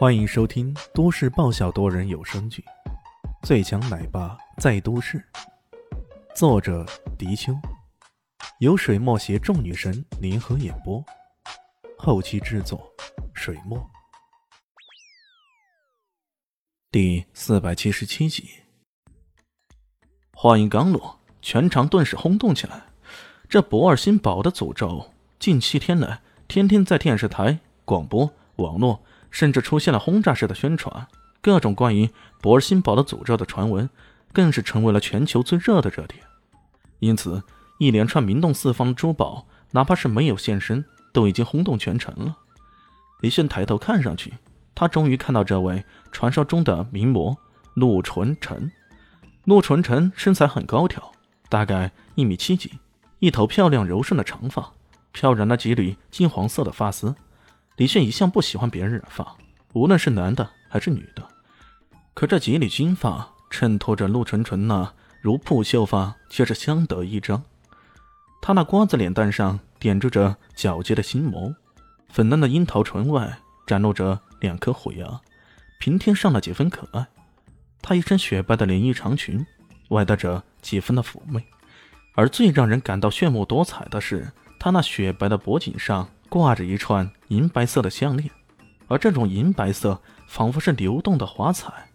[0.00, 2.64] 欢迎收听都市爆笑多人有声剧
[3.46, 5.18] 《最强奶爸在都市》，
[6.34, 6.86] 作者：
[7.18, 7.52] 迪秋，
[8.60, 11.04] 由水墨携众女神联合演播，
[11.98, 12.90] 后期制作：
[13.34, 13.78] 水墨。
[16.90, 18.48] 第四百七十七集，
[20.32, 22.84] 话音刚落，全场顿时轰动起来。
[23.50, 29.04] 这博尔新堡的诅咒，近七天来，天天在电视台、广播、网络。
[29.30, 31.06] 甚至出现了轰炸式的宣传，
[31.40, 32.10] 各种关于
[32.40, 33.88] 博尔辛堡的诅咒的传闻，
[34.32, 36.22] 更是成为了全球最热的热点。
[36.98, 37.42] 因此，
[37.78, 42.36] 一连串名动四方的珠宝，哪怕是没有现身，都已经轰动全城了。
[43.20, 44.34] 李炫抬头看上去，
[44.74, 47.36] 他终于看到这位传说中的名模
[47.74, 48.70] 陆纯臣。
[49.44, 51.12] 陆纯臣身材很高挑，
[51.48, 52.72] 大概一米七几，
[53.18, 54.72] 一头漂亮柔顺的长发，
[55.12, 57.14] 飘然了几缕金黄色的发丝。
[57.76, 59.36] 李炫一向不喜欢别人染发，
[59.72, 61.26] 无论是男的还是女的。
[62.12, 67.42] 可这几缕金发衬托着陆纯纯那如瀑秀发，却是相得益彰。
[68.42, 71.54] 她那瓜子脸蛋上点缀着皎洁的心眸，
[72.08, 75.20] 粉嫩的樱桃唇外展露着两颗虎牙，
[75.78, 77.06] 平添上了几分可爱。
[77.80, 79.46] 她一身雪白的连衣长裙，
[79.88, 81.42] 外带着几分的妩媚。
[82.14, 86.08] 而最让人感到炫目多彩的是，她那雪白的脖颈上。
[86.30, 88.30] 挂着一串银白色的项链，
[88.86, 91.90] 而这种银白色仿佛是流动的华彩。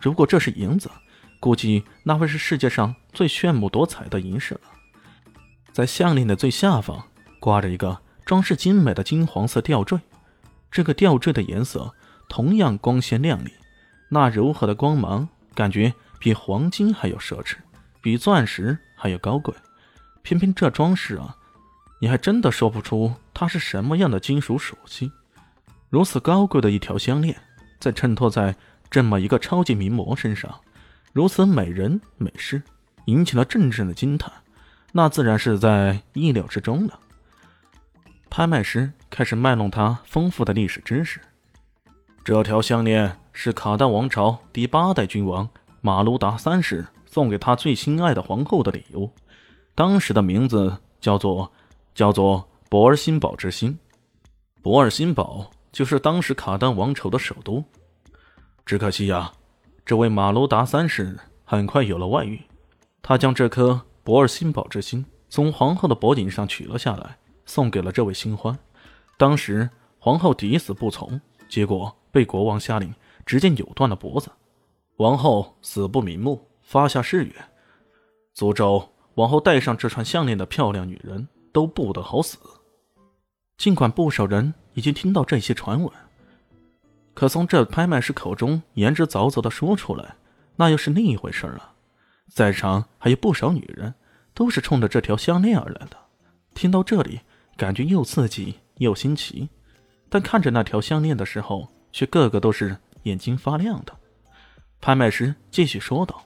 [0.00, 0.90] 如果这是银子，
[1.38, 4.60] 估计那会是世界上最炫目多彩的银饰了。
[5.72, 7.00] 在项链的最下方
[7.38, 10.00] 挂着一个装饰精美的金黄色吊坠，
[10.68, 11.94] 这个吊坠的颜色
[12.28, 13.52] 同样光鲜亮丽，
[14.08, 17.56] 那柔和的光芒感觉比黄金还要奢侈，
[18.02, 19.54] 比钻石还要高贵。
[20.22, 21.36] 偏偏这装饰啊！
[22.00, 25.12] 你还真的说不出它是什么样的金属属性。
[25.90, 27.36] 如此高贵的一条项链，
[27.78, 28.56] 在衬托在
[28.90, 30.60] 这么一个超级名模身上，
[31.12, 32.62] 如此美人美事，
[33.04, 34.32] 引起了阵阵的惊叹。
[34.92, 36.98] 那自然是在意料之中了。
[38.30, 41.20] 拍卖师开始卖弄他丰富的历史知识。
[42.24, 45.46] 这条项链是卡丹王朝第八代君王
[45.82, 49.10] 马鲁达三世送给他最心爱的皇后的礼物，
[49.74, 51.52] 当时的名字叫做。
[51.94, 53.78] 叫做博尔辛堡之星，
[54.60, 57.62] 博尔辛堡就是当时卡丹王朝的首都。
[58.64, 59.32] 只可惜呀，
[59.84, 62.42] 这位马罗达三世很快有了外遇，
[63.02, 68.58] 他将这颗博尔辛堡之星从皇后的脖颈上取了下来，送给了这位新欢。
[69.16, 72.92] 当时皇后抵死不从，结果被国王下令
[73.24, 74.28] 直接扭断了脖子。
[74.96, 77.32] 王后死不瞑目，发下誓约，
[78.34, 81.28] 诅咒往后戴上这串项链的漂亮女人。
[81.56, 82.36] 都不得好死。
[83.56, 85.90] 尽管不少人已经听到这些传闻，
[87.14, 90.16] 可从这拍卖师口中言之凿凿的说出来，
[90.56, 91.72] 那又是另一回事了。
[92.28, 93.94] 在场还有不少女人，
[94.34, 95.96] 都是冲着这条项链而来的。
[96.52, 97.20] 听到这里，
[97.56, 99.48] 感觉又刺激又新奇，
[100.10, 103.96] 但看着那条项链的时候，却个个都是眼睛发亮的。
[104.78, 106.22] 拍卖师继续说道：“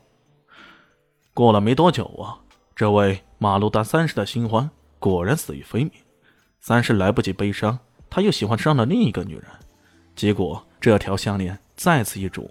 [1.32, 2.42] 过了没多久啊，
[2.74, 4.68] 这位马路达三世的新欢。”
[5.00, 5.90] 果然死于非命。
[6.60, 7.76] 三是来不及悲伤，
[8.08, 9.44] 他又喜欢上了另一个女人，
[10.14, 12.48] 结果这条项链再次易主。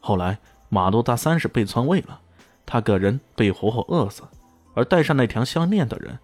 [0.00, 0.38] 后来
[0.68, 2.20] 马路达三世被篡位了，
[2.64, 4.22] 他个人被活活饿死，
[4.74, 6.18] 而戴上那条项链的人，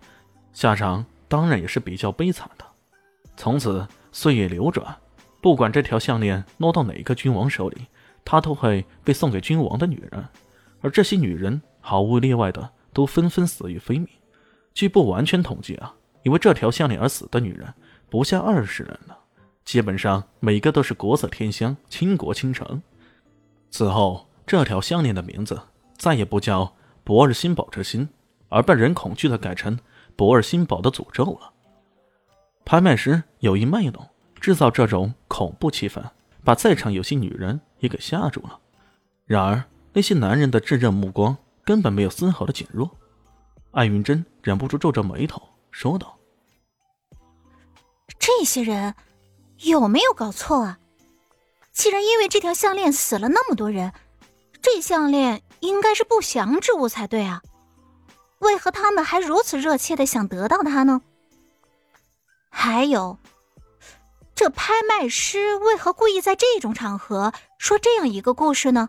[0.52, 2.64] 下场当然也是比较悲惨的。
[3.36, 4.96] 从此岁月流转，
[5.42, 7.86] 不管这条项链落到哪个君王手里，
[8.24, 10.24] 他都会被送给君王的女人，
[10.80, 14.08] 而这些女人毫无例外的都纷纷死于非命。
[14.74, 17.72] 据不完全统计啊，因为这条项链而死的女人
[18.10, 19.16] 不下二十人了，
[19.64, 22.82] 基本上每个都是国色天香、倾国倾城。
[23.70, 25.60] 此后，这条项链的名字
[25.96, 26.74] 再也不叫
[27.04, 28.08] 博尔辛堡之心，
[28.48, 29.78] 而被人恐惧的改成
[30.16, 31.52] 博尔辛堡的诅咒了。
[32.64, 34.08] 拍卖师有意卖弄，
[34.40, 36.02] 制造这种恐怖气氛，
[36.42, 38.58] 把在场有些女人也给吓住了。
[39.24, 39.62] 然而，
[39.92, 42.90] 那些男人的炙热目光根本没有丝毫的减弱。
[43.74, 45.42] 艾云珍忍不住皱着眉头
[45.72, 46.16] 说道
[48.20, 48.94] ：“这些人
[49.58, 50.78] 有没有搞错啊？
[51.72, 53.92] 既然因为这条项链死了那么多人，
[54.62, 57.42] 这项链应该是不祥之物才对啊？
[58.38, 61.02] 为何他们还如此热切的想得到它呢？
[62.50, 63.18] 还有，
[64.36, 68.88] 这拍卖师为何故意在这种场合说这样一个故事呢？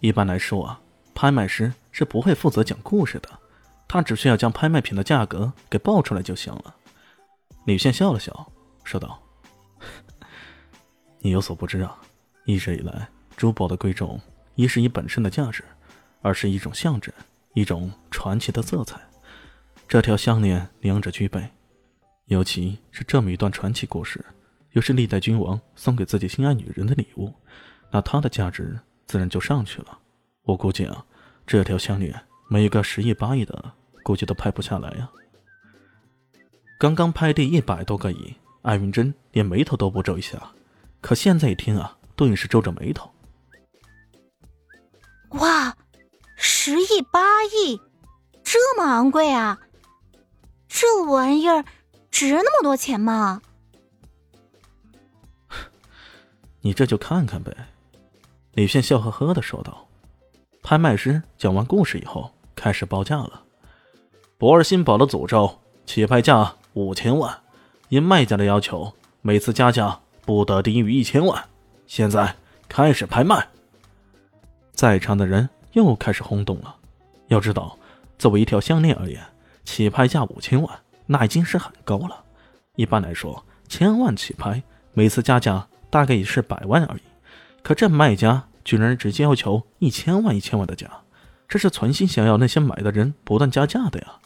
[0.00, 0.78] 一般来说啊，
[1.14, 3.30] 拍卖师。”是不会负责讲故事的，
[3.88, 6.76] 他只需要将拍卖品的价格给报出来就行了。
[7.64, 8.52] 李现笑了笑，
[8.84, 9.18] 说道
[11.20, 11.96] ：“你有所不知啊，
[12.44, 14.20] 一直以来，珠宝的贵重，
[14.56, 15.64] 一是以本身的价值，
[16.20, 17.10] 二是一种象征，
[17.54, 19.00] 一种传奇的色彩。
[19.88, 21.48] 这条项链两者具备，
[22.26, 24.22] 尤其是这么一段传奇故事，
[24.72, 27.32] 又是历代君王送给自己心爱女人的礼物，
[27.90, 29.98] 那它的价值自然就上去了。
[30.42, 31.02] 我估计啊，
[31.46, 33.72] 这条项链没个十亿八亿的，
[34.02, 35.08] 估计都拍不下来呀。
[36.78, 40.50] 刚刚拍第一百多个亿，艾云珍连眉头都不皱一下，
[41.00, 43.08] 可现在一听啊，顿时皱着眉头。
[45.30, 45.76] 哇，
[46.36, 47.80] 十亿八亿，
[48.42, 49.60] 这么昂贵啊！
[50.68, 51.64] 这玩意儿
[52.10, 53.40] 值那么多钱吗？
[56.60, 57.56] 你这就看看呗。
[58.52, 59.88] 李炫笑呵呵的说道。
[60.68, 63.44] 拍卖师讲完故事以后，开始报价了。
[64.36, 67.38] 博尔新堡的诅咒起拍价五千万，
[67.88, 68.92] 因卖家的要求，
[69.22, 71.44] 每次加价不得低于一千万。
[71.86, 72.34] 现在
[72.68, 73.46] 开始拍卖。
[74.72, 76.74] 在场的人又开始轰动了。
[77.28, 77.78] 要知道，
[78.18, 79.22] 作为一条项链而言。
[79.62, 82.24] 起拍价五千万，那已经是很高了。
[82.74, 84.60] 一般来说，千万起拍，
[84.94, 87.02] 每次加价大概也是百万而已。
[87.62, 90.90] 可这卖家居然直接要求一千万、一千万的加，
[91.46, 94.18] 这是存心想要那些买的人不断加价的呀！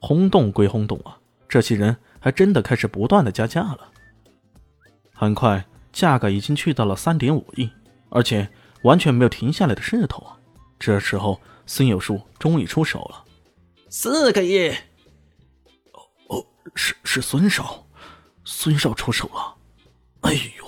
[0.00, 1.18] 轰动归轰动啊，
[1.48, 3.90] 这些人还真的开始不断的加价了。
[5.12, 7.68] 很快，价格已经去到了三点五亿，
[8.10, 8.48] 而且
[8.84, 10.38] 完全没有停下来的势头啊。
[10.78, 13.24] 这时候，孙有树终于出手了。
[13.90, 14.68] 四个亿！
[14.68, 16.46] 哦哦，
[16.76, 17.84] 是是孙少，
[18.44, 19.56] 孙少出手了！
[20.20, 20.67] 哎呦